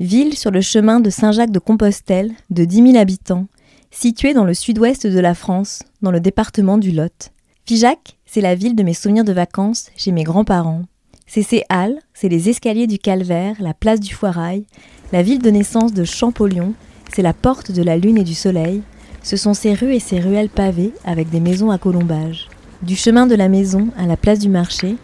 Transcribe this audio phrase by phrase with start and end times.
[0.00, 3.46] ville sur le chemin de Saint-Jacques-de-Compostelle de 10 000 habitants,
[3.90, 7.30] située dans le sud-ouest de la France, dans le département du Lot.
[7.64, 10.82] Figeac, c'est la ville de mes souvenirs de vacances chez mes grands-parents.
[11.26, 14.66] C'est ses halles, c'est les escaliers du Calvaire, la place du Foirail,
[15.12, 16.74] la ville de naissance de Champollion,
[17.14, 18.82] c'est la porte de la lune et du soleil,
[19.22, 22.48] ce sont ces rues et ces ruelles pavées avec des maisons à colombages.
[22.82, 24.96] Du chemin de la maison à la place du marché,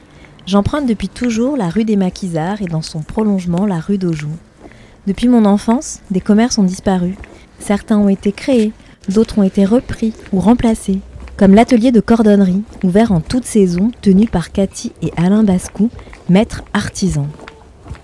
[0.46, 4.36] j'emprunte depuis toujours la rue des Maquisards et dans son prolongement la rue d'Aujoux.
[5.06, 7.16] Depuis mon enfance, des commerces ont disparu.
[7.58, 8.72] Certains ont été créés,
[9.08, 11.00] d'autres ont été repris ou remplacés,
[11.36, 15.90] comme l'atelier de cordonnerie, ouvert en toute saison, tenu par Cathy et Alain Bascou,
[16.28, 17.26] maîtres artisans.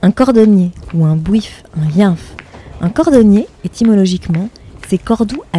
[0.02, 2.34] Un cordonnier ou un bouif, un yinf.
[2.80, 4.48] Un cordonnier, étymologiquement,
[4.88, 5.58] c'est cordou à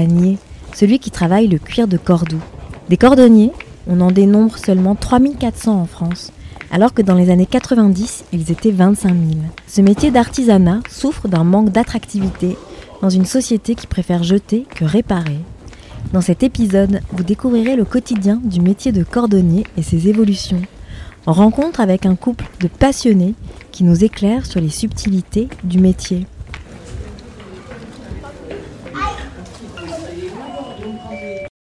[0.73, 2.41] celui qui travaille le cuir de Cordoue.
[2.89, 3.51] Des cordonniers,
[3.87, 6.31] on en dénombre seulement 3400 en France,
[6.71, 9.19] alors que dans les années 90, ils étaient 25 000.
[9.67, 12.57] Ce métier d'artisanat souffre d'un manque d'attractivité
[13.01, 15.39] dans une société qui préfère jeter que réparer.
[16.13, 20.61] Dans cet épisode, vous découvrirez le quotidien du métier de cordonnier et ses évolutions.
[21.25, 23.35] En rencontre avec un couple de passionnés
[23.71, 26.25] qui nous éclairent sur les subtilités du métier.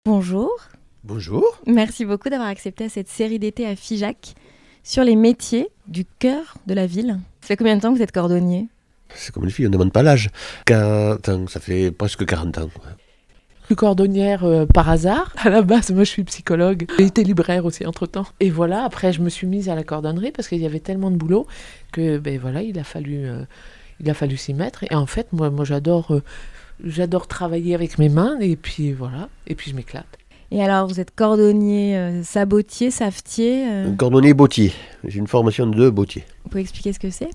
[0.05, 0.50] Bonjour.
[1.05, 1.44] Bonjour.
[1.66, 4.34] Merci beaucoup d'avoir accepté cette série d'été à Figeac
[4.83, 7.19] sur les métiers du cœur de la ville.
[7.41, 8.69] Ça fait combien de temps que vous êtes cordonnier?
[9.14, 10.30] C'est comme les filles, on ne demande pas l'âge.
[10.66, 12.70] 40 ans, ça fait presque 40 ans.
[13.62, 15.33] Je suis cordonnière euh, par hasard.
[15.38, 16.86] À la base, moi, je suis psychologue.
[16.98, 18.26] J'ai été libraire aussi entre-temps.
[18.41, 21.10] Et voilà, après, je me suis mise à la cordonnerie parce qu'il y avait tellement
[21.10, 21.47] de boulot
[21.93, 23.44] que, ben voilà, il a fallu, euh,
[24.00, 24.84] il a fallu s'y mettre.
[24.91, 26.22] Et en fait, moi, moi j'adore, euh,
[26.84, 28.38] j'adore travailler avec mes mains.
[28.41, 30.19] Et puis voilà, et puis je m'éclate.
[30.54, 34.70] Et alors, vous êtes cordonnier, euh, sabotier, savetier euh, Cordonnier bottier.
[35.02, 36.26] J'ai une formation de bottier.
[36.44, 37.30] Vous pouvez expliquer ce que c'est?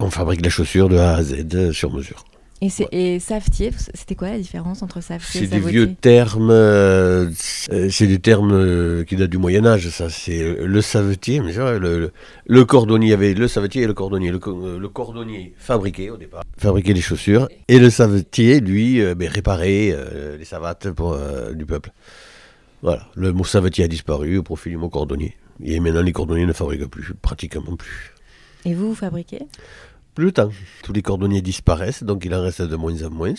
[0.00, 2.24] On fabrique la chaussure de A à Z euh, sur mesure.
[2.64, 6.50] Et, c'est- et savetier, c'était quoi la différence entre savetier et C'est des vieux termes,
[6.50, 7.30] euh,
[7.72, 10.08] euh, c'est des termes euh, qui datent du Moyen Âge, ça.
[10.08, 12.10] C'est le savetier, mais vrai, le,
[12.46, 14.30] le, cordonnier, il y avait le savetier et le cordonnier.
[14.30, 19.14] Le, co- le cordonnier fabriquait au départ, fabriquait les chaussures, et le savetier, lui, euh,
[19.14, 21.18] ben, réparait euh, les savates pour,
[21.54, 21.90] du peuple.
[22.82, 25.36] Voilà, le mot savetier a disparu au profit du mot cordonnier.
[25.62, 28.12] Et maintenant, les cordonniers ne fabriquent plus, pratiquement plus.
[28.66, 29.42] Et vous, vous fabriquez?
[30.14, 30.50] Plus le temps.
[30.82, 33.34] Tous les cordonniers disparaissent, donc il en reste de moins en moins.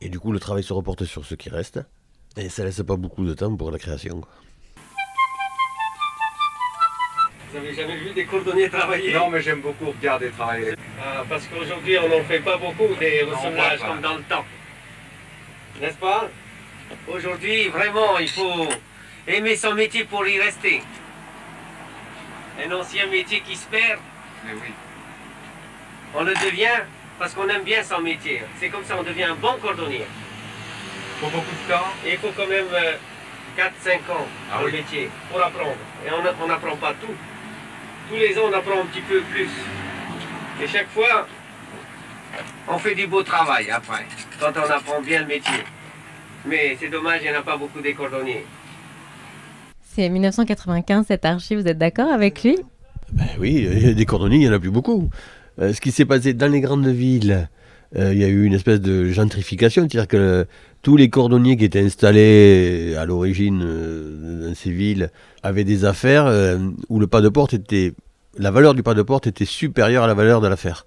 [0.00, 1.80] Et du coup, le travail se reporte sur ceux qui restent.
[2.36, 4.20] Et ça laisse pas beaucoup de temps pour la création.
[4.20, 4.30] quoi.
[7.50, 9.14] Vous avez jamais vu des cordonniers travailler?
[9.14, 10.74] Non, mais j'aime beaucoup regarder travailler.
[11.00, 14.44] Ah, Parce qu'aujourd'hui, on n'en fait pas beaucoup des ressemblages comme dans le temps.
[15.80, 16.28] N'est-ce pas?
[17.08, 18.66] Aujourd'hui, vraiment, il faut
[19.26, 20.82] aimer son métier pour y rester.
[22.62, 24.00] Un ancien métier qui se perd,
[24.44, 24.72] Mais oui.
[26.14, 26.82] On le devient
[27.18, 28.42] parce qu'on aime bien son métier.
[28.60, 30.04] C'est comme ça, on devient un bon cordonnier.
[31.20, 31.86] Faut beaucoup de temps.
[32.04, 32.66] Et il faut quand même
[33.56, 34.72] 4-5 ans Ah oui.
[34.72, 35.76] métier pour apprendre.
[36.06, 37.14] Et on n'apprend pas tout.
[38.08, 39.48] Tous les ans, on apprend un petit peu plus.
[40.62, 41.26] Et chaque fois,
[42.68, 44.06] on fait du beau travail après,
[44.38, 45.64] quand on apprend bien le métier.
[46.46, 48.44] Mais c'est dommage, il n'y en a pas beaucoup des cordonniers.
[49.94, 52.58] C'est 1995, cette archive, vous êtes d'accord avec lui?
[53.12, 55.08] Ben oui, il des cordonniers, il n'y en a plus beaucoup.
[55.60, 57.48] Euh, ce qui s'est passé dans les grandes villes,
[57.96, 60.44] euh, il y a eu une espèce de gentrification, c'est-à-dire que euh,
[60.82, 65.10] tous les cordonniers qui étaient installés à l'origine dans ces villes
[65.42, 66.30] avaient des affaires
[66.88, 67.92] où le pas de porte était.
[68.38, 70.86] La valeur du pas de porte était supérieure à la valeur de l'affaire.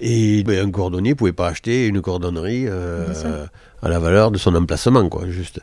[0.00, 4.52] Et ben, un cordonnier ne pouvait pas acheter une cordonnerie à la valeur de son
[4.56, 5.60] emplacement, quoi, juste.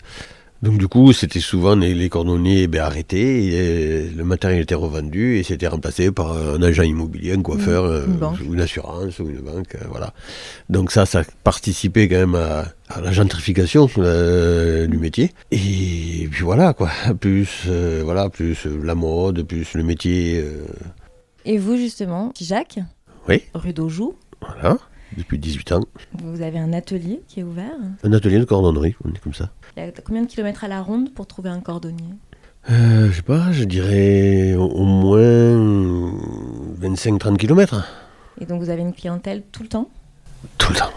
[0.63, 5.36] Donc du coup, c'était souvent les, les cordonniers ben, arrêtés, et le matériel était revendu
[5.38, 9.42] et c'était remplacé par un agent immobilier, un coiffeur, Mmh, euh, une assurance ou une
[9.42, 10.13] banque, euh, voilà.
[10.69, 15.33] Donc ça, ça participait quand même à, à la gentrification euh, du métier.
[15.51, 16.89] Et puis voilà quoi,
[17.19, 20.63] plus euh, voilà, plus euh, la mode, plus le métier, euh,
[21.44, 22.80] Et vous, justement, Jacques,
[23.27, 24.77] oui, rue d'Aujoux, voilà,
[25.18, 25.86] depuis 18 ans.
[26.24, 27.75] vous avez un atelier qui est ouvert?
[28.04, 29.51] Un atelier de cordonnerie, on est comme ça.
[30.05, 32.03] Combien de kilomètres à la ronde pour trouver un cordonnier
[32.69, 36.13] Euh, je sais pas, je dirais au, au moins
[36.81, 37.83] 25-30 km.
[38.39, 39.89] Et donc vous avez une clientèle tout le temps
[40.57, 40.89] Tout le temps.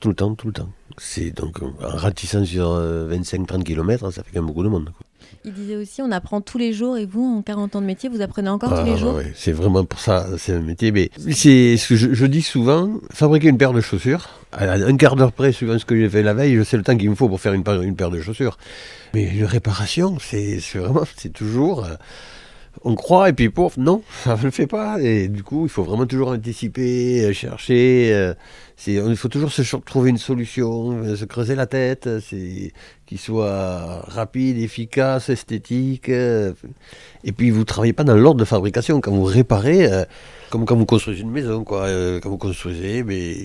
[0.00, 0.68] Tout le temps, tout le temps.
[0.96, 4.90] C'est donc en ratissant sur 25-30 km, ça fait quand même beaucoup de monde.
[4.96, 5.06] quoi.
[5.44, 8.08] Il disait aussi, on apprend tous les jours, et vous, en 40 ans de métier,
[8.08, 10.60] vous apprenez encore Ah, tous les ouais, jours ouais, C'est vraiment pour ça, c'est un
[10.60, 10.90] métier.
[10.92, 14.96] Mais c'est ce que je, je dis souvent fabriquer une paire de chaussures, à un
[14.96, 17.08] quart d'heure près, suivant ce que j'ai fait la veille, je sais le temps qu'il
[17.10, 18.58] me faut pour faire une paire, une paire de chaussures.
[19.14, 21.84] Mais une réparation, c'est c'est vraiment, c'est toujours.
[21.84, 21.94] euh,
[22.84, 25.00] on croit et puis pouf, non, ça ne le fait pas.
[25.00, 28.12] Et du coup, il faut vraiment toujours anticiper, euh, chercher.
[28.12, 28.34] euh,
[28.86, 32.08] il faut toujours se trouver une solution, euh, se creuser la tête,
[33.06, 36.08] qui soit rapide, efficace, esthétique.
[36.08, 39.00] et puis vous travaillez pas dans l'ordre de fabrication.
[39.00, 39.88] Quand vous réparez,
[40.50, 41.84] comme quand vous construisez une maison, quoi.
[41.84, 43.36] euh, quand vous construisez, mais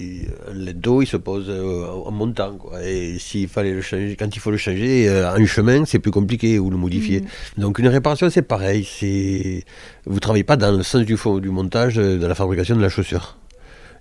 [0.50, 2.84] un lait d'eau, il se pose euh, en montant, quoi.
[2.84, 6.12] Et s'il fallait le changer, quand il faut le changer euh, en chemin, c'est plus
[6.12, 7.24] compliqué ou le modifier.
[7.58, 8.84] Donc une réparation, c'est pareil.
[8.86, 9.64] C'est
[10.06, 12.82] vous travaillez pas dans le sens du fond du montage euh, de la fabrication de
[12.82, 13.38] la chaussure.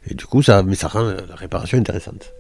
[0.08, 2.32] Et du coup, ça, mais ça rend la réparation intéressante.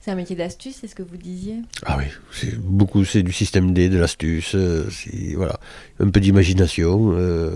[0.00, 1.56] C'est un métier d'astuce, c'est ce que vous disiez?
[1.84, 5.58] Ah oui, c'est beaucoup, c'est du système D, de l'astuce, euh, c'est voilà,
[6.00, 7.50] un peu d'imagination, euh,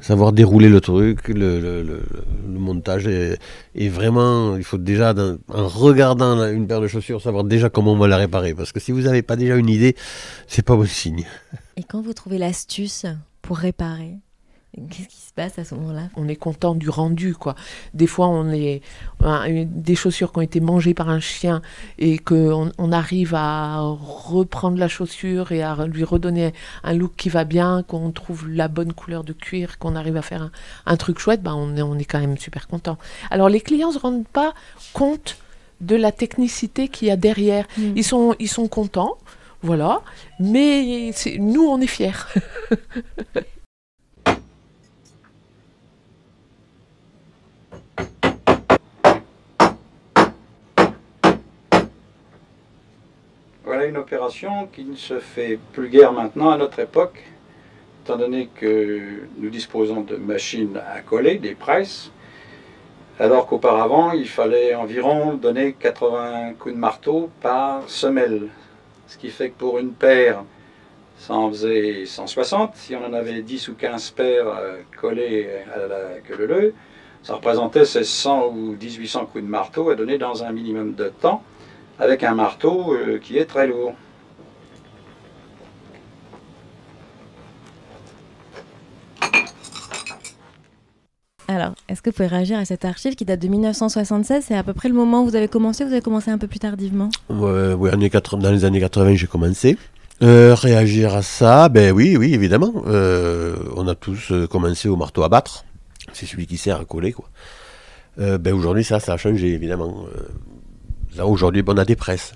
[0.00, 2.02] savoir dérouler le truc, le,
[2.46, 5.14] montage et, vraiment, il faut déjà,
[5.48, 8.80] en regardant une paire de chaussures, savoir déjà comment on va la réparer, parce que
[8.80, 9.96] si vous n'avez pas déjà une idée,
[10.46, 11.26] c'est pas bon signe.
[11.76, 13.06] Et quand vous trouvez l'astuce
[13.42, 14.16] pour réparer,
[14.88, 16.08] qu'est-ce qui se passe à ce moment-là?
[16.16, 17.54] On est content du rendu, quoi.
[17.94, 18.82] Des fois, on est
[19.20, 21.62] des chaussures qui ont été mangées par un chien
[21.98, 26.52] et qu'on on arrive à reprendre la chaussure et à lui redonner
[26.84, 30.22] un look qui va bien, qu'on trouve la bonne couleur de cuir, qu'on arrive à
[30.22, 30.50] faire un,
[30.86, 32.98] un truc chouette, ben on, est, on est quand même super content.
[33.30, 34.54] Alors, les clients se rendent pas
[34.92, 35.36] compte
[35.80, 37.66] de la technicité qu'il y a derrière.
[37.76, 37.92] Mm.
[37.96, 39.18] Ils, sont, ils sont contents,
[39.62, 40.02] voilà,
[40.40, 42.12] mais nous, on est fiers.
[53.78, 57.22] Voilà une opération qui ne se fait plus guère maintenant à notre époque,
[58.02, 62.10] étant donné que nous disposons de machines à coller, des presses,
[63.20, 68.48] alors qu'auparavant il fallait environ donner 80 coups de marteau par semelle.
[69.06, 70.42] Ce qui fait que pour une paire,
[71.16, 72.74] ça en faisait 160.
[72.74, 76.74] Si on en avait 10 ou 15 paires euh, collées à la queue leu,
[77.22, 81.44] ça représentait 1600 ou 1800 coups de marteau à donner dans un minimum de temps
[81.98, 83.94] avec un marteau euh, qui est très lourd.
[91.50, 94.62] Alors, est-ce que vous pouvez réagir à cette archive qui date de 1976 C'est à
[94.62, 97.08] peu près le moment où vous avez commencé Vous avez commencé un peu plus tardivement?
[98.10, 99.78] 80 dans les années 80, j'ai commencé.
[100.22, 102.82] Euh, réagir à ça, ben oui, oui, évidemment.
[102.86, 105.64] Euh, on a tous commencé au marteau à battre.
[106.12, 107.30] C'est celui qui sert à coller, quoi.
[108.18, 110.04] Euh, ben aujourd'hui, ça, ça a changé, évidemment.
[111.18, 112.32] Là, aujourd'hui, ben, on a des presses.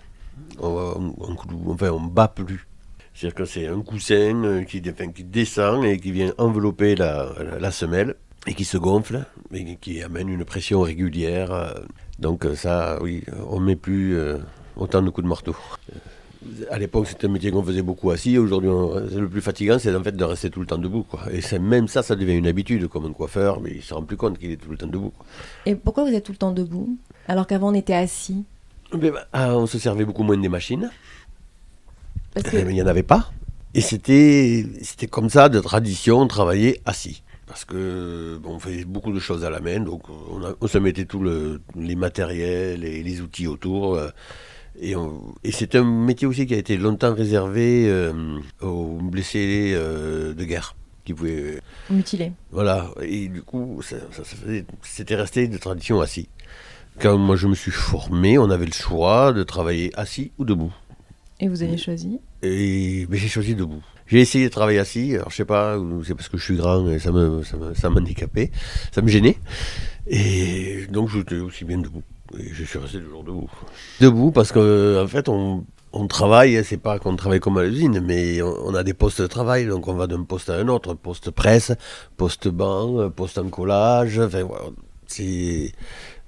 [0.58, 2.66] On, on, bat plus.
[3.14, 8.16] C'est-à-dire que c'est un coussin euh, qui, descend et qui vient envelopper la, semelle
[8.48, 9.24] et qui se gonfle
[9.54, 11.52] et qui amène une pression régulière.
[11.52, 11.70] euh.
[12.18, 14.18] Donc euh, ça, oui, on met plus
[14.76, 15.54] autant de coups de marteau.
[16.68, 18.36] À l'époque, c'était un métier qu'on faisait beaucoup assis.
[18.36, 21.06] Aujourd'hui, le plus fatigant, c'est en fait de rester tout le temps debout.
[21.30, 23.94] Et c'est- même ça, ça devient une habitude, comme un coiffeur, mais il ne se
[23.94, 25.12] rend plus compte qu'il est tout le temps debout.
[25.66, 26.98] Et pourquoi vous êtes tout le temps debout
[27.28, 28.44] Alors qu'avant on était assis?
[29.00, 30.90] Mais, bah, ah, on se servait beaucoup moins des machines.
[32.34, 33.30] Parce que mais il n'y en avait pas.
[33.74, 37.22] Et c'était c'était comme ça, de tradition, on travaillait assis.
[37.46, 40.66] Parce que bon, on faisait beaucoup de choses à la main, donc on, a- on
[40.66, 43.94] se mettait tous le, les matériels et les outils autour.
[43.96, 44.08] euh,
[44.80, 44.94] et
[45.52, 50.74] c'est un métier aussi qui a été longtemps réservé euh, aux blessés euh, de guerre.
[51.04, 51.58] Qui pouvaient,
[51.90, 52.30] mutilé.
[52.52, 56.28] voilà, et du coup, ça, ça- ça faisait- c'était resté de tradition assis.
[57.00, 60.72] Quand moi je me suis formé, on avait le choix de travailler assis ou debout.
[61.40, 63.82] Et vous avez choisi Et mais j'ai choisi debout.
[64.06, 66.88] J'ai essayé de travailler assis, alors je sais pas, c'est parce que je suis grand
[66.88, 68.50] et ça me, ça me, ça m'handicapait,
[68.90, 69.38] ça me gênait.
[70.06, 72.02] Et donc j'étais aussi bien debout.
[72.38, 73.50] Et je suis resté toujours debout.
[74.00, 78.00] Debout parce que en fait on, on travaille, c'est pas qu'on travaille comme à l'usine,
[78.00, 80.68] mais on, on a des postes de travail, donc on va d'un poste à un
[80.68, 81.72] autre, poste presse,
[82.16, 84.66] poste banc, poste en collage, enfin voilà,
[85.06, 85.72] c'est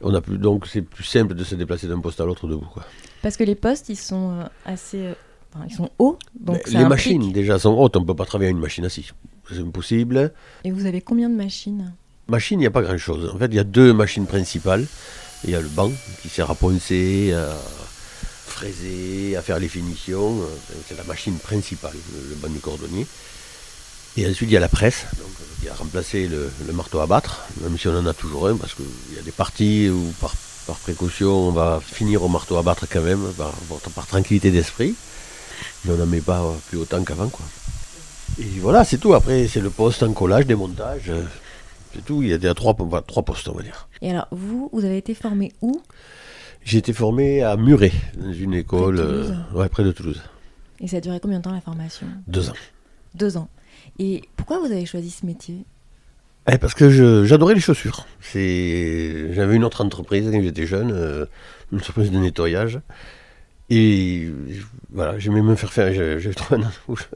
[0.04, 2.66] on a plus donc c'est plus simple de se déplacer d'un poste à l'autre debout
[2.72, 2.84] quoi.
[3.22, 4.98] Parce que les postes, ils sont euh, assez.
[4.98, 5.14] euh,
[5.54, 6.18] enfin, ils sont hauts.
[6.38, 8.84] Donc les implique- machines déjà sont hautes, on ne peut pas travailler à une machine
[8.84, 9.12] assise.
[9.50, 10.32] C'est impossible.
[10.64, 11.92] Et vous avez combien de machines?
[12.28, 13.30] Machine, il n'y a pas grand-chose.
[13.34, 14.86] En fait, il y a deux machines principales.
[15.44, 15.90] Il y a le banc
[16.22, 17.48] qui sert à poncer, à
[18.46, 20.40] fraiser, à faire les finitions.
[20.40, 20.46] Euh,
[20.88, 23.06] C'est la machine principale, le, le banc du cordonnier.
[24.16, 27.00] Et ensuite, il y a la presse, donc, euh, qui a remplacé le, le marteau
[27.00, 28.84] à battre, même si on en a toujours un, parce qu'il
[29.16, 30.32] y a des parties où par,
[30.66, 33.52] par précaution, on va finir au marteau à battre quand même, par,
[33.94, 34.94] par- tranquillité d'esprit.
[35.84, 37.44] Mais on n'en met pas euh, plus autant qu'avant, quoi.
[38.38, 39.14] Et voilà, c'est tout.
[39.14, 41.08] Après, c'est le poste en collage, démontage.
[41.10, 41.22] euh,
[41.94, 42.22] C'est tout.
[42.22, 43.88] Il y a, a trois, trois postes, on va dire.
[44.02, 45.80] Et alors, vous, vous avez été formé où?
[46.64, 49.92] J'ai été formé à Muret, dans une école Près de Toulouse euh, ouais, près de
[49.92, 50.22] Toulouse.
[50.80, 52.06] Et ça a duré combien de temps la formation?
[52.26, 52.54] Deux ans.
[53.14, 53.48] Deux ans.
[53.98, 55.64] Et pourquoi vous avez choisi ce métier?
[56.50, 58.06] Eh, parce que j'adorais les chaussures.
[58.32, 61.24] J'avais une autre entreprise quand j'étais jeune, euh,
[61.72, 62.80] une entreprise de nettoyage.
[63.70, 64.28] Et
[64.92, 65.92] voilà, j'aimais me faire faire.
[66.20, 66.66] j'ai- trouvé un,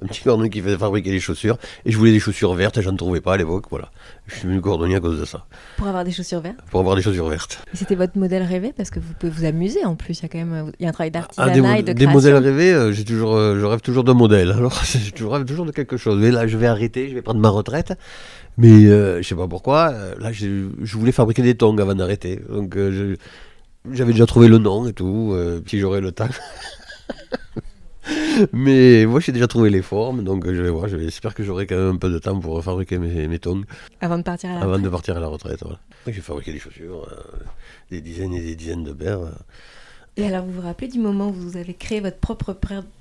[0.03, 1.59] un petit cordonnier qui faisait fabriquer des chaussures.
[1.85, 3.67] Et je voulais des chaussures vertes et j'en trouvais pas à l'époque.
[3.71, 3.91] Voilà.
[4.27, 5.45] Je suis devenu cordonnier à cause de ça.
[5.77, 7.63] Pour avoir des chaussures vertes Pour avoir des chaussures vertes.
[7.75, 10.21] Et c'était votre modèle rêvé parce que vous pouvez vous amuser en plus.
[10.21, 11.83] Il y a quand même il y a un travail Ah, d'artisanat des, mo- et
[11.83, 12.13] de des création.
[12.13, 14.51] modèles rêvés, euh, j'ai toujours, euh, je rêve toujours de modèles.
[14.53, 14.83] Alors,
[15.15, 16.19] je rêve toujours de quelque chose.
[16.19, 17.93] Mais là, je vais arrêter, je vais prendre ma retraite.
[18.57, 19.91] Mais euh, je sais pas pourquoi.
[19.93, 22.41] euh, là, je voulais fabriquer des tongs avant d'arrêter.
[22.49, 23.17] Donc, euh, je-
[23.93, 25.31] j'avais déjà trouvé le nom et tout.
[25.33, 26.29] euh, si j'aurais le temps.
[28.53, 30.23] Mais moi, j'ai déjà trouvé les formes.
[30.25, 30.89] Donc, je vais voir.
[30.89, 33.63] J'espère que j'aurai quand même un peu de temps pour fabriquer mes, mes tongs
[34.01, 34.85] Avant de partir à la avant retraite.
[34.85, 35.59] de partir à la retraite.
[35.63, 35.79] Voilà.
[36.07, 37.45] J'ai fabriqué des chaussures, euh,
[37.91, 39.21] des dizaines et des dizaines de paires.
[39.21, 39.31] euh.
[40.21, 42.53] Et alors, vous vous rappelez du moment où vous avez créé votre propre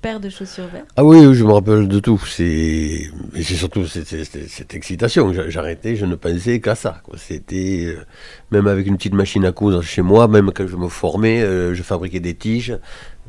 [0.02, 0.86] paire- de chaussures vertes?
[0.96, 2.22] Ah oui, je me rappelle de tout.
[2.28, 3.10] C'est,
[3.42, 5.34] surtout cette, cette- cette excitation.
[5.34, 7.02] J'a- J'arrêtais, je ne pensais qu'à ça.
[7.18, 8.06] C'était euh,
[8.52, 11.74] même avec une petite machine à coudre chez moi, même quand je me formais, euh,
[11.74, 12.78] je fabriquais des tiges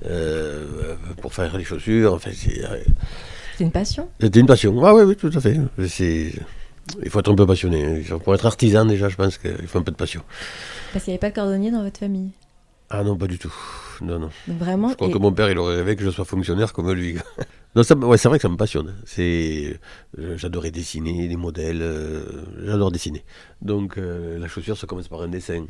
[0.05, 2.13] euh, pour faire les chaussures.
[2.13, 2.61] Enfin, c'est-
[3.57, 4.09] C'est une passion?
[4.21, 4.85] c'était une passion.
[4.85, 5.57] Ah oui, oui, tout à fait.
[5.89, 6.33] C'est,
[7.03, 8.03] il faut être un peu passionné.
[8.23, 10.21] Pour être artisan, déjà, je pense qu'il faut un peu de passion.
[10.93, 12.31] Parce qu'il n'y avait pas de cordonnier dans votre famille?
[12.91, 13.53] Ah non, pas du tout.
[14.01, 14.31] Non, non.
[14.47, 14.89] Vraiment.
[14.91, 17.17] Je crois et- que mon père, il aurait rêvé que je sois fonctionnaire comme lui.
[17.77, 18.95] non, ça, ouais, c'est vrai que ça me passionne.
[19.05, 19.79] C'est,
[20.19, 21.83] euh, j'adorais dessiner des modèles.
[21.83, 22.23] euh,
[22.65, 23.25] j'adore dessiner.
[23.61, 25.67] Donc, euh, la chaussure, ça commence par un dessin.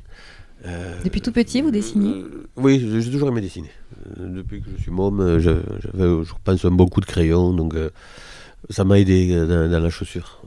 [0.66, 2.25] Euh, Depuis tout petit, vous dessinez
[2.56, 3.70] Oui, j'ai toujours aimé dessiner.
[4.16, 7.52] Depuis que je suis môme, je- j'avais, je pense, un bon coup de crayon.
[7.52, 7.75] Donc,
[8.70, 10.42] ça m'a aidé dans, dans la chaussure.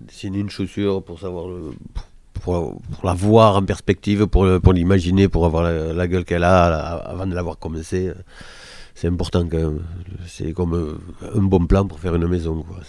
[0.00, 2.04] Dessiner une chaussure pour savoir le- pour,
[2.40, 6.64] pour la voir en perspective, pour, pour l'imaginer, pour avoir la, la gueule qu'elle a
[6.96, 8.08] avant de l'avoir commencé.
[8.08, 8.14] euh,
[8.94, 9.80] C'est important quand même.
[10.26, 10.98] C'est comme
[11.34, 12.62] un bon plan pour faire une maison.
[12.62, 12.80] Quoi.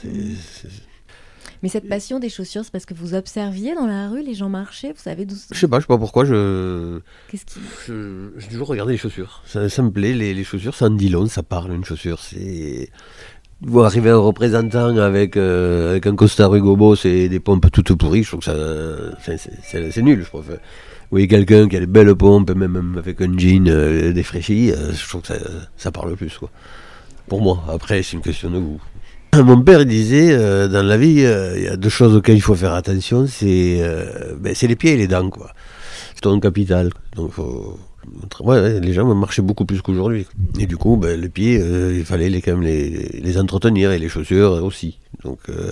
[1.63, 4.49] Mais cette passion des chaussures, c'est parce que vous observiez dans la rue les gens
[4.49, 5.35] marcher, vous savez d'où.
[5.51, 6.25] Je sais pas, je sais pas pourquoi.
[6.25, 7.59] Je, Qu'est-ce qui.
[7.87, 9.43] je, j'ai toujours regardé les chaussures.
[9.45, 12.19] Ça, ça me plaît, les, les chaussures, ça en dit long, ça parle, une chaussure.
[12.19, 12.89] C'est.
[13.63, 18.23] Vous arrivez un représentant avec, euh, un costard Hugo Boss et des pompes toutes pourries,
[18.23, 18.55] je trouve que ça.
[19.23, 20.57] c'est, c'est- nul, je trouve.
[21.11, 25.07] Voyez quelqu'un qui a des belles pompes, même avec un jean euh, défraîchi, euh, je
[25.07, 25.35] trouve que ça,
[25.77, 26.49] ça parle plus, quoi.
[27.27, 27.63] Pour moi.
[27.69, 28.81] Après, c'est une question de goût.
[29.35, 32.41] Mon père disait, euh, dans la vie, euh, il y a deux choses auxquelles il
[32.41, 33.79] faut faire attention, c'est
[34.39, 35.51] ben, c'est les pieds et les dents, quoi.
[36.15, 36.89] C'est ton capital.
[37.15, 37.77] Donc, faut...
[38.41, 40.25] ouais, les gens marchaient beaucoup plus qu'aujourd'hui.
[40.59, 42.89] Et du coup, ben, les pieds, euh, il fallait les, quand même les,
[43.21, 44.97] les entretenir et les chaussures aussi.
[45.23, 45.69] Donc, euh,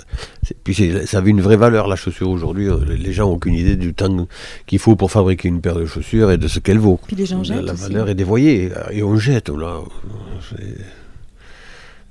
[0.64, 0.74] puis
[1.06, 2.68] ça avait une vraie valeur, la chaussure aujourd'hui.
[2.68, 4.26] Euh, Les gens n'ont aucune idée du temps
[4.66, 7.00] qu'il faut pour fabriquer une paire de chaussures et de ce qu'elle vaut.
[7.06, 7.82] Puis les gens La- jettent La aussi.
[7.82, 8.70] valeur est dévoyée.
[8.92, 9.80] Et on jette, là.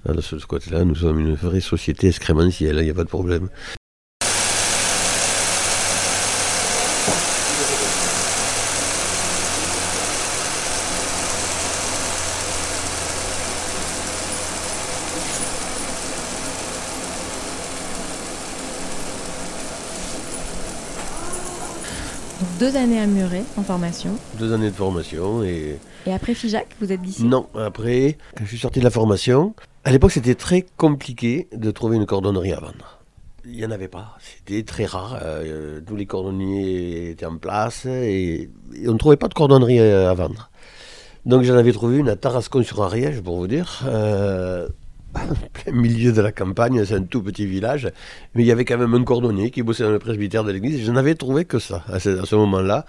[0.08, 3.10] Ah, De ce côté-là, nous sommes une vraie société excrémentielle, il n'y a pas de
[3.10, 3.50] problème.
[22.60, 24.12] Deux années à Muret en formation.
[24.38, 27.24] Deux années de formation et Et après Figeac, vous êtes d'ici?
[27.24, 31.72] Non, après, quand je suis sorti de la formation, à l'époque c'était très compliqué de
[31.72, 33.00] trouver une cordonnerie à vendre.
[33.46, 35.20] Il n'y en avait pas, c'était très rare.
[35.24, 39.80] euh, tous les cordonniers étaient en place et, et on ne trouvait pas de cordonnerie
[39.80, 40.50] euh, à vendre.
[41.26, 43.84] Donc j'en avais trouvé une à Tarascon-sur-Ariège, pour vous dire.
[43.86, 44.68] euh,
[45.54, 47.90] plein milieu de la campagne, c'est un tout petit village,
[48.36, 50.84] mais il y avait quand même un cordonnier qui bossait dans le presbytère de l'église.
[50.86, 52.86] Je n'avais trouvé que ça à ce, moment-là.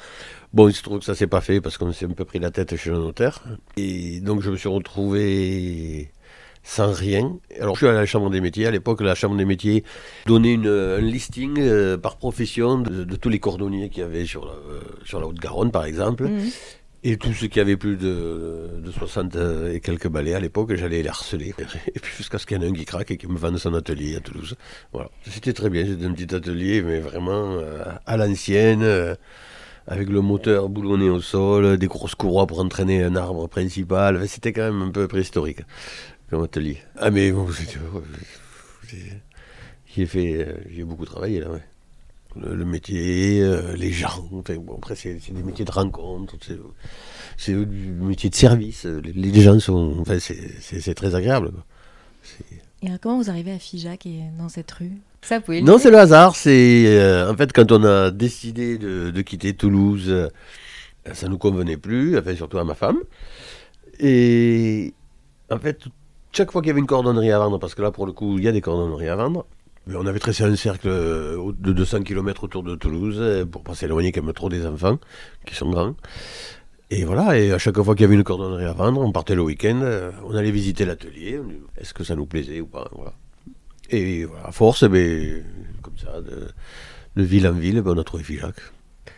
[0.53, 2.39] Bon, il se trouve que ça s'est pas fait parce qu'on s'est un peu pris
[2.39, 3.43] la tête chez le notaire.
[3.77, 6.11] Et donc je me suis retrouvé
[6.63, 7.39] sans rien.
[7.61, 8.67] Alors je suis allé à la Chambre des métiers.
[8.67, 9.85] À l'époque, la Chambre des métiers
[10.27, 14.45] donnait une- un listing euh, par profession de, tous les cordonniers qu'il y avait sur
[14.45, 14.81] la, euh,
[15.13, 16.25] la Haute-Garonne, par exemple.
[16.25, 16.51] Mhm.
[17.03, 19.35] Et tous ceux qui avaient plus de, de 60
[19.73, 21.55] et quelques balais à l'époque, j'allais les harceler.
[21.95, 23.57] Et puis jusqu'à ce qu'il y en ait un qui craque et qui me vende
[23.57, 24.55] son atelier à Toulouse.
[24.93, 25.09] Voilà.
[25.27, 29.15] C'était très bien, c'était un petit atelier, mais vraiment euh, à l'ancienne, euh,
[29.87, 34.29] avec le moteur boulonné au sol, des grosses courroies pour entraîner un arbre principal.
[34.29, 35.61] C'était quand même un peu préhistorique
[36.29, 36.77] comme atelier.
[36.99, 37.65] Ah mais bon, j'ai-
[40.07, 41.63] fait, euh, j'ai beaucoup travaillé là, ouais.
[42.37, 44.29] Le, le métier, euh, les gens.
[44.33, 46.35] Enfin, bon, après, c'est des métiers de rencontre.
[47.37, 48.85] C'est du métier de service.
[48.85, 49.97] Les, les gens sont.
[50.01, 51.51] Enfin, c'est- très agréable.
[52.83, 54.93] Et alors, comment vous arrivez à Figeac et dans cette rue?
[55.23, 56.35] Ça, vous pouvez Non, c'est le hasard.
[56.37, 60.29] C'est euh, en fait quand on a décidé de, de quitter Toulouse, euh,
[61.13, 62.99] ça nous convenait plus, enfin surtout à ma femme.
[63.99, 64.95] Et
[65.51, 65.85] en fait,
[66.33, 68.39] chaque fois qu'il y avait une cordonnerie à vendre, parce que là pour le coup
[68.39, 69.47] il y a des cordonneries à vendre,
[69.89, 73.75] on avait tracé un cercle euh, de 200 km autour de Toulouse euh, pour pas
[73.75, 74.99] s'éloigner quand même trop des enfants
[75.47, 75.95] qui sont grands.
[76.91, 79.37] Et voilà, et à chaque fois qu'il y avait une cordonnerie à vendre, on partait
[79.37, 81.41] le week-end, euh, on allait visiter l'atelier,
[81.77, 83.13] est-ce que ça nous plaisait ou pas, voilà.
[83.91, 85.45] Et voilà, à force, ben,
[85.83, 86.49] comme ça, de,
[87.17, 88.57] de ville en ville, ben, on a trouvé Figeac.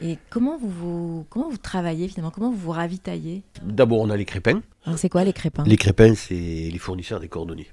[0.03, 2.31] Et comment vous, vous, comment vous travaillez finalement?
[2.31, 3.43] Comment vous vous ravitaillez?
[3.63, 4.61] D'abord, on a les crépins.
[4.85, 5.65] Alors, c'est quoi les crépins?
[5.65, 7.71] Les crépins, c'est les fournisseurs des cordonniers.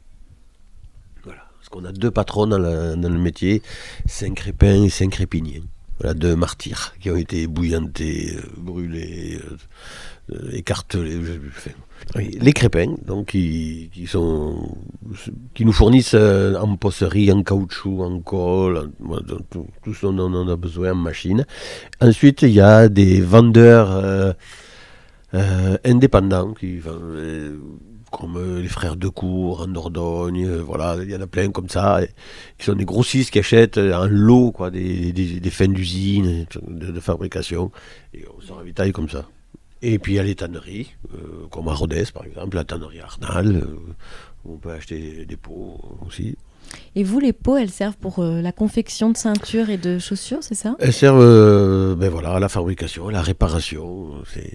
[1.59, 3.61] Parce qu'on a deux patrons dans, la- dans le métier,
[4.07, 5.61] Saint-Crépin et Saint-Crépinien.
[5.99, 9.37] Voilà, deux martyrs qui ont été bouillantés, euh, brûlés,
[10.31, 11.19] euh, euh, écartelés.
[11.21, 11.71] je- enfin,
[12.15, 14.77] oui, les crépins, donc, qui, qui sont,
[15.53, 18.91] qui nous fournissent euh, en posserie, en caoutchouc, en colle,
[19.49, 21.45] tout, tout ce dont on a besoin en machine.
[21.99, 26.97] Ensuite, il y a des vendeurs euh, indépendants qui, enfin,
[28.11, 31.69] comme euh, les frères Decour en Dordogne, euh, voilà, il y en a plein comme
[31.69, 32.01] ça,
[32.57, 36.45] qui sont des grossistes qui achètent euh, en lot quoi, des, des, des fins d'usine,
[36.67, 37.71] de, de fabrication,
[38.13, 39.25] et on se ravitaille comme ça.
[39.81, 42.99] Et puis il y a les tanneries, euh, comme à Rodez par exemple, la tannerie
[42.99, 43.77] Arnal, euh,
[44.43, 46.35] où on peut acheter des, pots aussi.
[46.95, 50.39] Et vous, les pots, elles servent pour euh, la confection de ceintures et de chaussures,
[50.41, 50.75] c'est ça?
[50.79, 54.11] Elles servent ben voilà, à la fabrication, à la réparation.
[54.33, 54.51] C'est,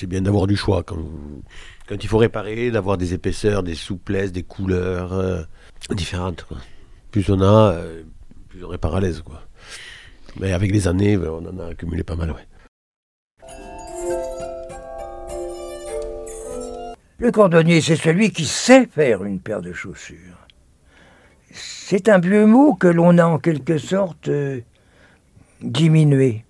[0.00, 0.96] c'est bien d'avoir du choix quand,
[1.90, 5.42] il faut réparer, d'avoir des épaisseurs, des souplesses, des couleurs euh,
[5.90, 6.46] différentes.
[7.10, 8.02] Plus on a, euh,
[8.48, 9.22] plus on répare à l'aise.
[10.38, 12.30] Mais avec les années, ben, on en a accumulé pas mal.
[12.30, 12.46] Ouais.
[17.18, 20.46] Le cordonnier, c'est celui qui sait faire une paire de chaussures.
[21.52, 24.60] C'est un vieux mot que l'on a en quelque sorte euh,
[25.60, 26.46] diminué,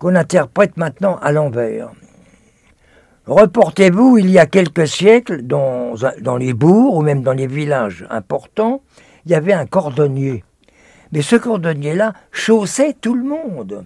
[0.00, 1.92] qu'on interprète maintenant à l'envers.
[3.28, 8.06] Reportez-vous, il y a quelques siècles, dans, dans les bourgs ou même dans les villages
[8.08, 8.80] importants,
[9.26, 10.44] il y avait un cordonnier.
[11.12, 13.84] Mais ce cordonnier-là chaussait tout le monde.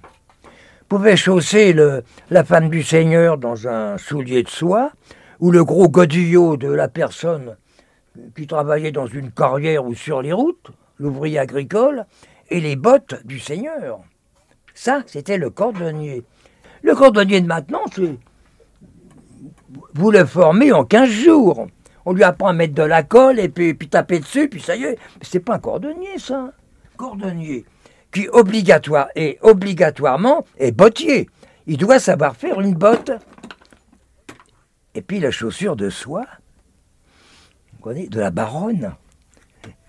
[0.88, 1.74] Pouvait chausser
[2.30, 4.92] la femme du seigneur dans un soulier de soie,
[5.40, 7.56] ou le gros godillot de la personne
[8.36, 12.06] qui travaillait dans une carrière ou sur les routes, l'ouvrier agricole,
[12.48, 14.02] et les bottes du seigneur.
[14.72, 16.22] Ça, c'était le cordonnier.
[16.82, 18.16] Le cordonnier de maintenant, c'est.
[19.94, 21.66] Vous le formez en 15 jours.
[22.04, 24.76] On lui apprend à mettre de la colle et puis, puis taper dessus, puis ça
[24.76, 24.98] y est.
[25.18, 26.52] Mais c'est pas un cordonnier, ça.
[26.96, 27.64] Cordonnier
[28.12, 31.28] qui obligatoire et obligatoirement est bottier.
[31.66, 33.10] Il doit savoir faire une botte.
[34.94, 36.26] Et puis la chaussure de soie,
[37.72, 38.94] vous connaissez, de la baronne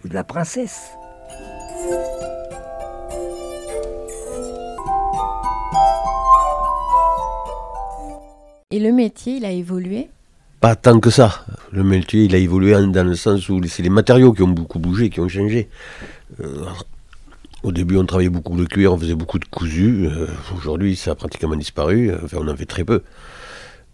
[0.03, 0.91] ou de la princesse.
[8.73, 10.09] Et le métier, il a évolué
[10.59, 11.45] Pas tant que ça.
[11.71, 14.79] Le métier, il a évolué dans le sens où c'est les matériaux qui ont beaucoup
[14.79, 15.69] bougé, qui ont changé.
[16.43, 16.65] Euh,
[17.61, 20.07] au début, on travaillait beaucoup le cuir, on faisait beaucoup de cousu.
[20.07, 20.25] Euh,
[20.57, 22.11] Aujourd'hui, ça a pratiquement disparu.
[22.23, 23.03] Enfin, on en fait très peu.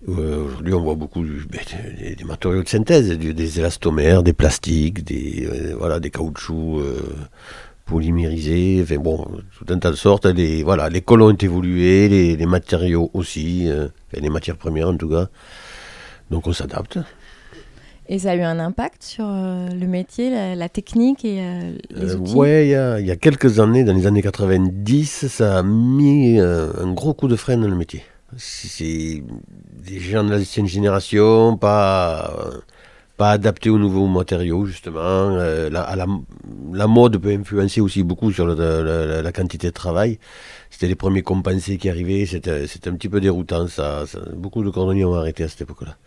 [0.07, 5.75] Euh, Aujourd'hui, on voit beaucoup ben, des, matériaux de synthèse, des élastomères, des plastiques, des,
[5.77, 6.81] voilà, des caoutchoucs
[7.89, 8.79] polymérisés.
[8.83, 9.25] Enfin bon,
[9.57, 10.25] tout un tas de sortes.
[10.25, 14.89] Les, voilà, les colons ont évolué, les, les matériaux aussi, euh, enfin, les matières premières
[14.89, 15.27] en tout cas.
[16.31, 16.99] Donc on s'adapte.
[18.11, 21.73] Et ça a eu un impact sur euh, le métier, la, la technique et euh,
[21.91, 22.33] les outils?
[22.33, 25.63] ouais, il y a, il y a quelques années, dans les années 90, ça a
[25.63, 28.01] mis un gros coup de frein dans le métier.
[28.37, 29.23] C'est-
[29.85, 32.33] des gens de l'ancienne génération, pas,
[33.19, 34.99] pas adaptés aux nouveaux matériaux, justement.
[35.37, 36.05] Euh, la, à la,
[36.73, 40.17] la mode peut influencer aussi beaucoup sur le- la, quantité de travail.
[40.69, 43.67] C'était les premiers compensés qui arrivaient, c'était un petit peu déroutant.
[43.67, 45.97] Ça, ça- beaucoup de cordonniers ont arrêté à cette époque-là.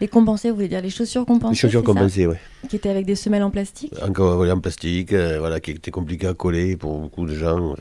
[0.00, 2.40] Les compensés, vous voulez dire les chaussures compensées Les chaussures compensées, ouais.
[2.68, 5.92] Qui étaient avec des semelles en plastique Encore voilà, en plastique, euh, voilà, qui était
[5.92, 7.76] compliqué à coller pour beaucoup de gens.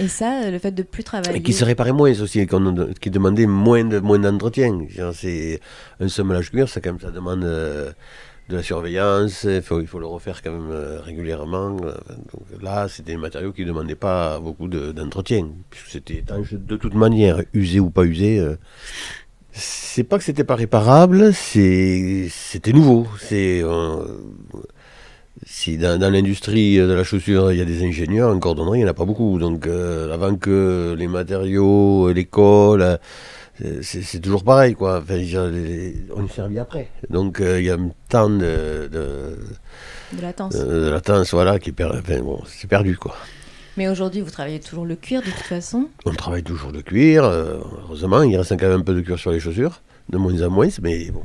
[0.00, 1.38] Et ça, euh, le fait de plus travailler.
[1.38, 2.46] Et qui se réparait moins aussi,
[3.00, 4.80] qui demandait moins de moins d'entretien.
[5.12, 5.60] C'est
[6.00, 7.92] un semmelage cuir, ça quand même ça demande euh,
[8.48, 9.44] de la surveillance.
[9.44, 11.76] Il faut, le refaire quand même euh, régulièrement.
[12.62, 16.76] là, c'était des matériaux qui ne demandaient pas beaucoup de- d'entretien, puisque c'était étanche de
[16.76, 18.42] toute manière, usé ou pas usé.
[19.52, 23.06] C'est pas que c'était pas réparable, c'est c'était nouveau.
[23.18, 23.62] C'est
[25.52, 28.82] Si dans, dans l'industrie de la chaussure, il y a des ingénieurs, en cordonnerie, il
[28.82, 29.36] n'y en a pas beaucoup.
[29.40, 35.00] Donc, euh, avant que les matériaux, l'école, euh, c'est toujours pareil, quoi.
[35.02, 36.88] Enfin, les- on est servi après.
[37.10, 39.36] Donc, euh, il y a un temps de, de,
[40.12, 40.54] De latence.
[40.54, 43.16] de- de latence, voilà, qui est per- enfin, bon, c'est perdu, quoi.
[43.76, 45.88] Mais aujourd'hui, vous travaillez toujours le cuir de toute façon?
[46.06, 49.18] On travaille toujours le cuir, euh, heureusement, il reste quand même un peu de cuir
[49.18, 51.22] sur les chaussures, de moins en moins, mais bon.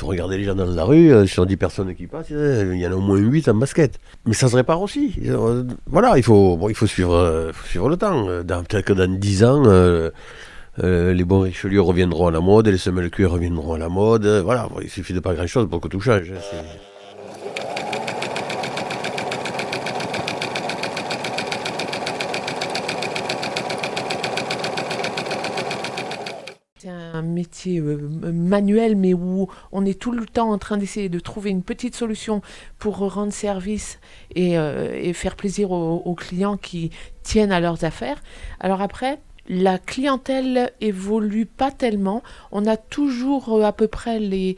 [0.00, 2.86] Regarder les gens dans la rue, euh, sur 10 personnes qui passent, euh, il y
[2.86, 3.98] en a au moins 8 en basket.
[4.26, 5.14] Mais ça se répare aussi.
[5.26, 8.26] Euh, voilà, il faut, bon, il faut, suivre, suivre le temps.
[8.26, 9.62] Peut-être que dans 10 ans,
[10.82, 14.26] les bons richelieu reviendront à la mode, les semelles cuir reviendront à la mode.
[14.44, 16.30] Voilà, il suffit de pas grand-chose pour que tout change.
[16.30, 16.56] hein, c'est-
[26.78, 26.88] C'est
[27.22, 27.96] métier euh,
[28.32, 31.94] manuel, mais où on est tout le temps en train d'essayer de trouver une petite
[31.94, 32.42] solution
[32.78, 33.98] pour rendre service
[34.34, 36.90] et, euh, faire plaisir aux, aux clients qui
[37.22, 38.22] tiennent à leurs affaires.
[38.60, 42.22] Alors après, la clientèle évolue pas tellement.
[42.52, 44.56] On a toujours euh, à peu près les,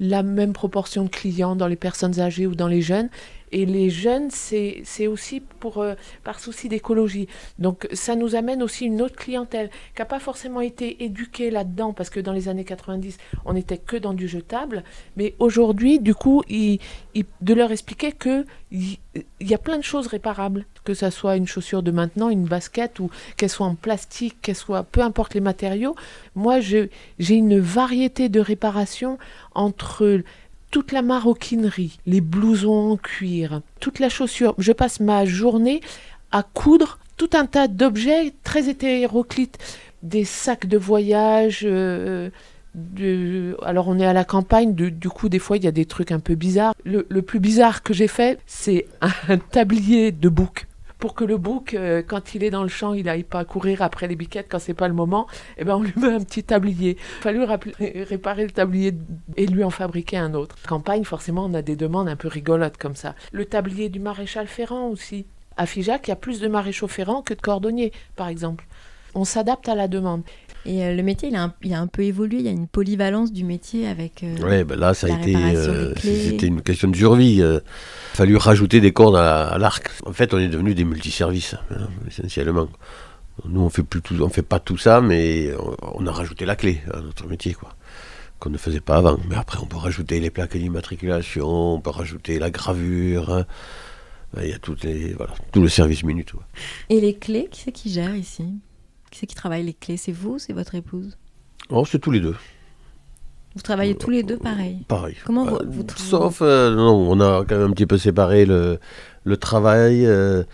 [0.00, 3.10] la même proportion de clients dans les personnes âgées ou dans les jeunes.
[3.52, 7.26] Et les jeunes, c'est aussi pour, euh, par souci d'écologie.
[7.58, 11.92] Donc ça nous amène aussi une autre clientèle qui n'a pas forcément été éduquée là-dedans,
[11.92, 14.84] parce que dans les années 90, on n'était que dans du jetable.
[15.16, 16.78] Mais aujourd'hui, du coup, il-
[17.14, 18.98] il- de leur expliquer que il
[19.40, 22.44] il y a plein de choses réparables, que ça soit une chaussure de maintenant, une
[22.44, 25.96] basket, ou qu'elle soit en plastique, qu'elle soit, peu importe les matériaux.
[26.36, 29.18] Moi, j'ai une variété de réparations
[29.54, 30.20] entre
[30.70, 34.54] toute la maroquinerie, les blousons en cuir, toute la chaussure.
[34.58, 35.80] Je passe ma journée
[36.32, 39.58] à coudre tout un tas d'objets très hétéroclites,
[40.02, 41.60] des sacs de voyage.
[41.64, 42.30] euh,
[42.76, 45.86] de- alors on est à la campagne, du coup des fois il y a des
[45.86, 46.72] trucs un peu bizarres.
[46.84, 48.86] Le, le plus bizarre que j'ai fait, c'est
[49.28, 50.66] un tablier de bouc.
[51.00, 53.80] Pour que le bouc, euh, quand il est dans le champ, il n'aille pas courir
[53.80, 56.44] après les biquettes quand c'est pas le moment, eh ben on lui met un petit
[56.44, 56.96] tablier.
[57.24, 58.92] Il a fallu réparer le tablier
[59.36, 60.56] et lui en fabriquer un autre.
[60.68, 63.14] Campagne, forcément, on a des demandes un peu rigolotes comme ça.
[63.32, 65.24] Le tablier du maréchal Ferrand aussi.
[65.56, 68.66] À Figeac, il y a plus de maréchaux Ferrand que de cordonniers, par exemple.
[69.14, 70.22] On s'adapte à la demande.
[70.66, 72.38] Et euh, le métier, il a, un, il a un peu évolué.
[72.38, 74.22] Il y a une polyvalence du métier avec.
[74.22, 77.42] euh, Ouais, ben là, ça a été, euh, c'était une question de survie.
[78.20, 79.88] Il a fallu rajouter des cordes à, l'arc.
[80.04, 82.68] En fait, on est devenu des multiservices, hein, essentiellement.
[83.46, 86.54] Nous, on fait plus tout, on fait pas tout ça, mais on, a rajouté la
[86.54, 87.74] clé à notre métier, quoi,
[88.38, 89.18] qu'on ne faisait pas avant.
[89.30, 93.32] Mais après, on peut rajouter les plaques d'immatriculation, on peut rajouter la gravure.
[93.32, 93.46] hein.
[94.36, 96.32] Il y a toutes les, voilà, tout le service minute.
[96.32, 96.44] quoi.
[96.90, 98.44] Et les clés, qui c'est qui gère ici?
[99.10, 99.96] Qui c'est qui travaille les clés?
[99.96, 101.16] C'est vous ou c'est votre épouse?
[101.70, 102.36] Oh, c'est tous les deux.
[103.56, 105.16] Vous travaillez tous les deux pareil Pareil.
[105.26, 108.46] Comment vous, Euh, vous Sauf, euh, non, on a quand même un petit peu séparé
[108.46, 108.78] le,
[109.24, 110.06] le travail.
[110.06, 110.44] euh,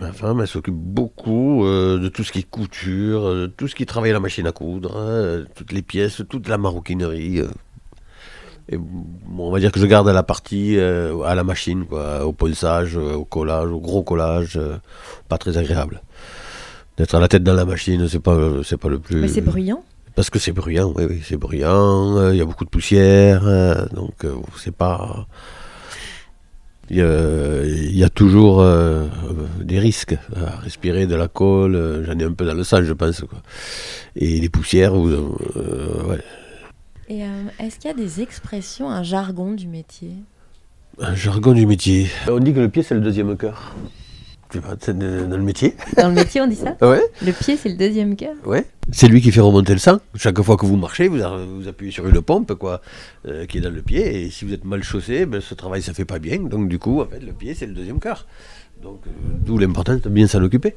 [0.00, 3.74] ma femme, elle s'occupe beaucoup euh, de tout ce qui est couture, de tout ce
[3.74, 7.42] qui travaille à la machine à coudre, euh, toutes les pièces, toute la maroquinerie.
[8.68, 12.32] Et bon, on va dire que je garde la partie à la machine, quoi, au
[12.32, 14.58] ponçage, euh, au collage, au gros collage,
[15.28, 16.00] pas très agréable.
[16.96, 19.20] D'être à la tête dans la machine, c'est pas, c'est pas le plus.
[19.20, 19.84] Mais c'est bruyant.
[20.16, 23.46] Parce que c'est bruyant, oui, oui, c'est bruyant, euh, il y a beaucoup de poussière,
[23.46, 25.26] euh, donc euh, c'est pas...
[26.88, 31.26] Il y, a, il y a toujours euh, euh, des risques à respirer de la
[31.28, 33.20] colle, euh, j'en ai un peu dans le sang, je pense.
[33.22, 33.40] Quoi.
[34.14, 36.22] Et les poussières, vous, euh, ouais.
[37.08, 37.26] Et euh,
[37.58, 40.12] est-ce qu'il y a des expressions, un jargon du métier?
[41.00, 42.08] Un jargon du métier.
[42.28, 43.74] On dit que le pied, c'est le deuxième cœur.
[44.54, 45.74] Dans le métier.
[45.96, 47.02] Dans le métier, on dit ça Ouais.
[47.24, 48.64] Le pied, c'est le deuxième cœur Ouais.
[48.92, 49.98] C'est lui qui fait remonter le sang.
[50.14, 52.80] Chaque fois que vous marchez, vous, a- vous appuyez sur une pompe quoi,
[53.26, 54.24] euh, qui est dans le pied.
[54.24, 56.38] Et si vous êtes mal chaussé, ben, ce travail ça fait pas bien.
[56.38, 58.26] Donc du coup, en fait, le pied c'est le deuxième cœur.
[58.82, 59.10] Donc euh,
[59.44, 60.74] d'où l'importance de bien s'en occuper.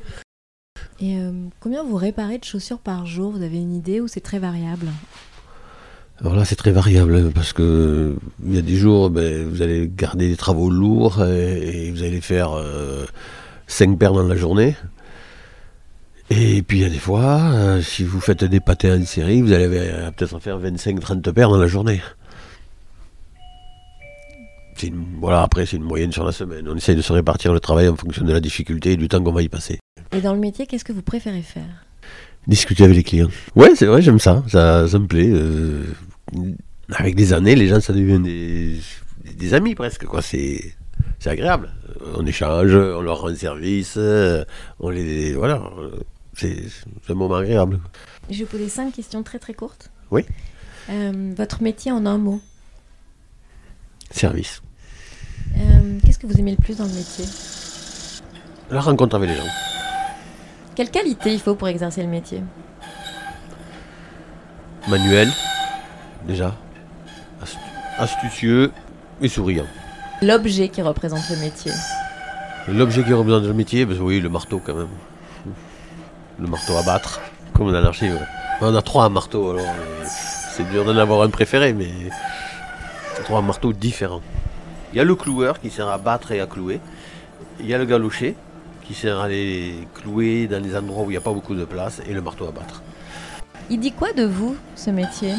[1.00, 3.32] Et euh, combien vous réparez de chaussures par jour?
[3.32, 4.88] Vous avez une idée ou c'est très variable?
[6.22, 9.62] Alors là, c'est très variable hein, parce que il y a des jours, ben, vous
[9.62, 12.52] allez garder des travaux lourds et, et vous allez faire
[13.70, 14.76] 5 paires dans la journée.
[16.32, 19.42] Et puis il y a des fois, euh, si vous faites des pâtés en série,
[19.42, 22.02] vous allez euh, peut-être faire 25-30 paires dans la journée.
[24.84, 26.66] Une- voilà, après, c'est une moyenne sur la semaine.
[26.70, 29.22] On essaye de se répartir le travail en fonction de la difficulté et du temps
[29.22, 29.78] qu'on va y passer.
[30.14, 31.66] Et dans le métier, qu'est-ce que vous préférez faire?
[32.48, 33.28] Discuter avec les clients.
[33.56, 34.42] Ouais, c'est vrai, j'aime ça.
[34.48, 34.88] ça.
[34.88, 35.30] Ça me plaît.
[35.32, 35.84] euh,
[36.94, 38.78] avec des années, les gens, ça devient des,
[39.36, 40.06] des amis presque.
[40.06, 40.22] quoi.
[40.22, 40.74] C'est
[41.20, 41.70] c'est agréable.
[42.02, 44.44] Euh, On échange, on leur rend service, euh,
[44.80, 45.34] on les.
[45.34, 45.62] Voilà.
[45.80, 45.92] euh,
[46.36, 46.64] C'est
[47.10, 47.80] un moment agréable.
[48.30, 49.90] Je vais vous poser cinq questions très très courtes.
[50.12, 50.26] Oui.
[50.90, 52.42] Euh, votre métier en un mot.
[54.12, 54.62] Service.
[55.58, 57.26] Euh, qu'est-ce Qu'est-ce que vous aimez le plus dans le métier?
[58.72, 59.44] La rencontre avec les gens.
[60.76, 62.42] Quelle qualité il faut pour exercer le métier?
[64.88, 65.30] Manuel,
[66.28, 66.56] déjà.
[67.44, 67.58] Astu-
[67.98, 68.72] astucieux
[69.22, 69.66] et souriant.
[70.22, 71.72] L'objet qui représente le métier.
[72.68, 74.90] L'objet qui représente le métier, ben oui, le marteau quand même.
[76.38, 77.22] Le marteau à battre,
[77.54, 78.20] comme dans l'archive.
[78.60, 81.90] On a trois marteaux, alors euh, c'est dur d'en avoir un préféré, mais
[83.24, 84.22] trois marteaux différents.
[84.92, 86.82] Il y a le cloueur qui sert à battre et à clouer.
[87.62, 88.36] Il y a le galocher
[88.84, 91.64] qui sert à les clouer dans les endroits où il n'y a pas beaucoup de
[91.64, 92.82] place, et le marteau à battre.
[93.70, 95.34] Il dit quoi de vous, ce métier?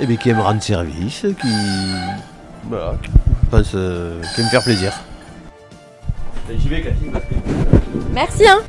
[0.00, 1.54] Et bien qui aime rendre service, qui.
[2.64, 3.10] Voilà, qui
[3.56, 4.92] pense, euh, qui aime faire plaisir.
[6.58, 7.34] J'y vais, Cathy, parce que.
[8.12, 8.60] Merci hein